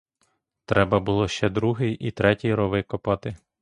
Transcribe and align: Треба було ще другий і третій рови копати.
Треба 0.65 0.99
було 0.99 1.27
ще 1.27 1.49
другий 1.49 1.93
і 1.95 2.11
третій 2.11 2.53
рови 2.53 2.83
копати. 2.83 3.37